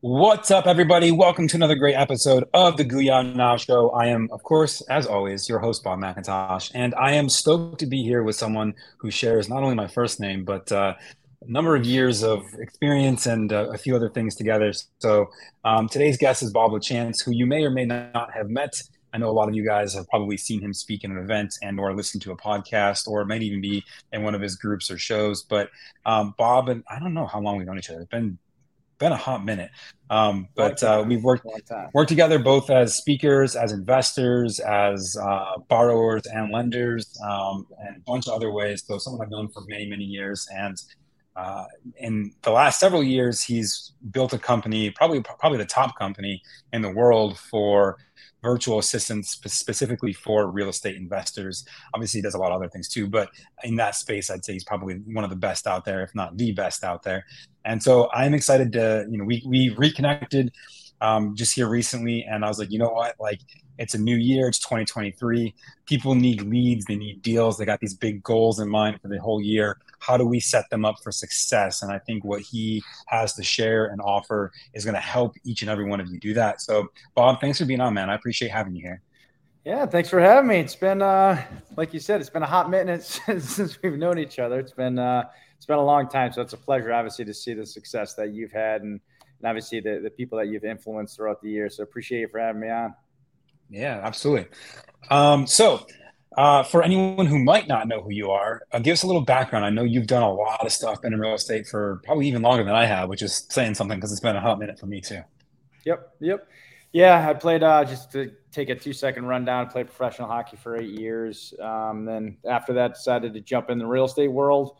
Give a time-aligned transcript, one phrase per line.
[0.00, 1.10] What's up, everybody?
[1.10, 3.90] Welcome to another great episode of the Guyan Now Show.
[3.90, 7.86] I am, of course, as always, your host, Bob McIntosh, and I am stoked to
[7.86, 10.94] be here with someone who shares not only my first name, but uh,
[11.42, 14.72] a number of years of experience and uh, a few other things together.
[15.00, 15.30] So
[15.64, 18.80] um, today's guest is Bob Lachance, who you may or may not have met.
[19.12, 21.54] I know a lot of you guys have probably seen him speak in an event
[21.60, 24.92] and or listen to a podcast or might even be in one of his groups
[24.92, 25.42] or shows.
[25.42, 25.70] But
[26.06, 28.02] um, Bob and I don't know how long we've known each other.
[28.02, 28.38] It's been
[28.98, 29.70] been a hot minute.
[30.10, 31.46] Um, but uh, we've worked
[31.92, 38.00] worked together both as speakers, as investors, as uh, borrowers and lenders, um, and a
[38.00, 38.82] bunch of other ways.
[38.86, 40.80] So someone I've known for many many years, and
[41.38, 41.66] uh,
[41.98, 46.42] in the last several years, he's built a company, probably probably the top company
[46.72, 47.96] in the world for
[48.42, 51.64] virtual assistants specifically for real estate investors.
[51.94, 53.28] Obviously, he does a lot of other things too, but
[53.62, 56.36] in that space, I'd say he's probably one of the best out there, if not
[56.36, 57.24] the best out there.
[57.64, 60.50] And so I'm excited to, you know, we we reconnected
[61.00, 63.40] um, just here recently, and I was like, you know what, like
[63.78, 65.54] it's a new year, it's 2023.
[65.86, 69.20] People need leads, they need deals, they got these big goals in mind for the
[69.20, 69.78] whole year.
[70.00, 71.82] How do we set them up for success?
[71.82, 75.62] And I think what he has to share and offer is going to help each
[75.62, 76.60] and every one of you do that.
[76.60, 78.10] So, Bob, thanks for being on, man.
[78.10, 79.02] I appreciate having you here.
[79.64, 80.60] Yeah, thanks for having me.
[80.60, 81.44] It's been, uh,
[81.76, 83.02] like you said, it's been a hot minute
[83.38, 84.58] since we've known each other.
[84.58, 85.24] It's been, uh,
[85.56, 88.32] it's been a long time, so it's a pleasure, obviously, to see the success that
[88.32, 89.00] you've had and,
[89.40, 91.70] and obviously the, the people that you've influenced throughout the year.
[91.70, 92.94] So appreciate you for having me on.
[93.70, 94.48] Yeah, absolutely.
[95.10, 95.86] Um, so,
[96.36, 99.22] uh, for anyone who might not know who you are, uh, give us a little
[99.22, 99.64] background.
[99.64, 102.42] I know you've done a lot of stuff been in real estate for probably even
[102.42, 104.86] longer than I have, which is saying something because it's been a hot minute for
[104.86, 105.22] me too.
[105.84, 106.48] Yep, yep.
[106.92, 109.66] Yeah, I played uh, just to take a two second rundown.
[109.66, 111.54] I played professional hockey for eight years.
[111.60, 114.76] Um, then after that, decided to jump in the real estate world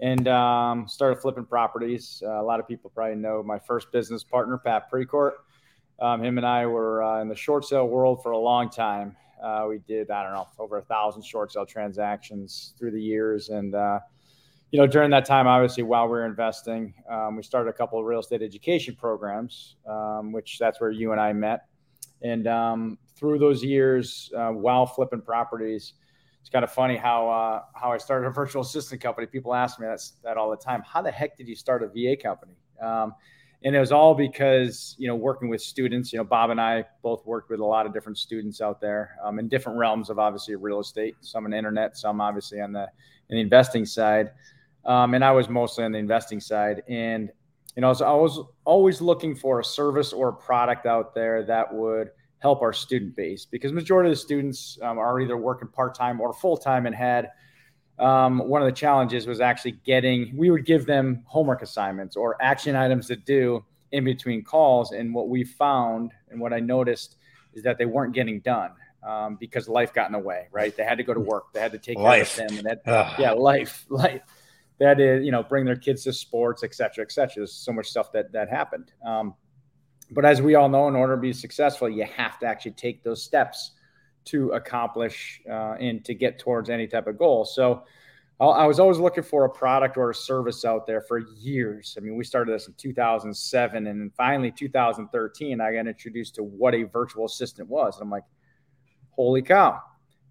[0.00, 2.22] and um, started flipping properties.
[2.24, 5.32] Uh, a lot of people probably know my first business partner, Pat Precourt.
[6.00, 9.16] Um, him and I were uh, in the short sale world for a long time.
[9.42, 13.48] Uh, we did, I don't know, over a thousand short sale transactions through the years.
[13.48, 14.00] And, uh,
[14.70, 17.98] you know, during that time, obviously, while we were investing, um, we started a couple
[17.98, 21.66] of real estate education programs, um, which that's where you and I met.
[22.22, 25.94] And um, through those years, uh, while flipping properties,
[26.48, 29.26] it's kind of funny how uh, how I started a virtual assistant company.
[29.26, 30.82] People ask me that, that all the time.
[30.82, 32.54] How the heck did you start a VA company?
[32.80, 33.14] Um,
[33.64, 36.84] and it was all because you know working with students you know bob and i
[37.02, 40.20] both worked with a lot of different students out there um, in different realms of
[40.20, 42.86] obviously real estate some in internet some obviously on the,
[43.30, 44.30] in the investing side
[44.84, 47.32] um, and i was mostly on the investing side and
[47.74, 51.42] you know was, I was always looking for a service or a product out there
[51.42, 55.68] that would help our student base because majority of the students um, are either working
[55.68, 57.30] part-time or full-time and had
[57.98, 62.40] um, one of the challenges was actually getting we would give them homework assignments or
[62.40, 64.92] action items to do in between calls.
[64.92, 67.16] And what we found and what i noticed
[67.54, 68.70] is that they weren't getting done
[69.02, 70.76] um, because life got in the way right?
[70.76, 71.52] They had to go to work.
[71.52, 72.36] They had to take life.
[72.36, 74.22] care of them and that yeah life life.
[74.80, 77.38] Had to you know bring their kids to sports et cetera et cetera.
[77.38, 78.92] There's so much stuff that that happened.
[79.04, 79.34] Um,
[80.10, 83.02] but as we all know in order to be successful you have to actually take
[83.02, 83.72] those steps
[84.28, 87.44] to accomplish uh, and to get towards any type of goal.
[87.44, 87.84] So
[88.40, 91.96] I was always looking for a product or a service out there for years.
[91.98, 96.44] I mean, we started this in 2007, and then finally 2013, I got introduced to
[96.44, 97.96] what a virtual assistant was.
[97.96, 98.22] And I'm like,
[99.10, 99.80] holy cow,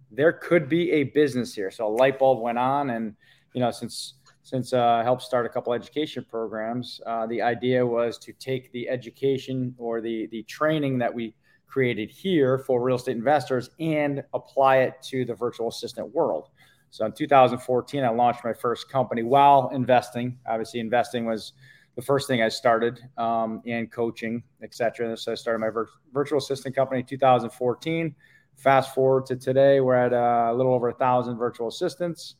[0.09, 1.69] there could be a business here.
[1.69, 3.13] So a light bulb went on, and
[3.53, 4.13] you know, since
[4.47, 8.71] since uh, I helped start a couple education programs, uh, the idea was to take
[8.71, 11.35] the education or the the training that we
[11.67, 16.47] created here for real estate investors and apply it to the virtual assistant world.
[16.91, 20.39] So in 2014, I launched my first company while investing.
[20.47, 21.51] Obviously, investing was
[21.97, 25.17] the first thing I started um, and coaching, etc.
[25.17, 28.15] So I started my vir- virtual assistant company in 2014.
[28.55, 32.35] Fast forward to today, we're at uh, a little over a thousand virtual assistants,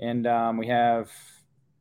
[0.00, 1.10] and um, we have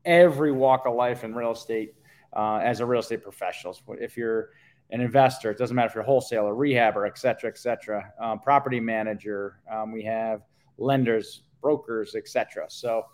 [0.06, 1.94] every walk of life in real estate
[2.36, 3.77] uh, as a real estate professional.
[4.00, 4.50] If you're
[4.92, 5.51] an investor.
[5.51, 8.12] It doesn't matter if you're a wholesaler, rehabber, et cetera, et cetera.
[8.19, 9.59] Um, property manager.
[9.71, 10.42] Um, we have
[10.77, 12.65] lenders, brokers, et cetera.
[12.68, 13.06] So,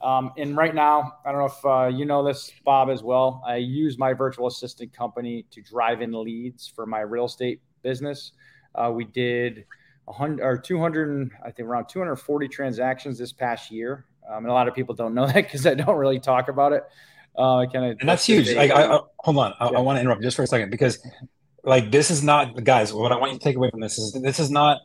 [0.00, 3.42] um, and right now, I don't know if uh, you know this, Bob, as well.
[3.46, 8.32] I use my virtual assistant company to drive in leads for my real estate business.
[8.74, 9.64] Uh, we did
[10.04, 14.06] 100 or 200, I think around 240 transactions this past year.
[14.30, 16.72] Um, and a lot of people don't know that because I don't really talk about
[16.72, 16.84] it.
[17.36, 18.52] Uh, kind of, and that's huge.
[18.54, 19.78] Like, I, I, hold on, I, yeah.
[19.78, 20.98] I want to interrupt just for a second because,
[21.64, 22.94] like, this is not, guys.
[22.94, 24.80] What I want you to take away from this is this is not.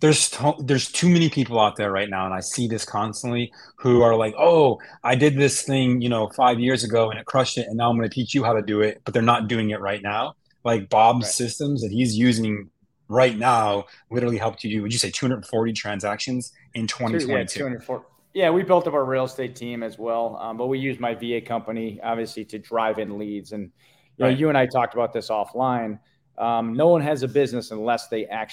[0.00, 3.50] There's to, there's too many people out there right now, and I see this constantly
[3.76, 7.24] who are like, "Oh, I did this thing, you know, five years ago, and it
[7.24, 9.22] crushed it, and now I'm going to teach you how to do it," but they're
[9.22, 10.34] not doing it right now.
[10.62, 11.32] like Bob's right.
[11.32, 12.68] systems that he's using
[13.08, 17.64] right now literally helped you do, would you say 240 transactions in 2022?
[17.64, 17.78] Yeah,
[18.34, 21.14] yeah, we built up our real estate team as well, um, but we use my
[21.14, 23.52] VA company obviously to drive in leads.
[23.52, 23.70] And
[24.16, 24.32] you, right.
[24.32, 26.00] know, you and I talked about this offline.
[26.36, 28.52] Um, no one has a business unless they actually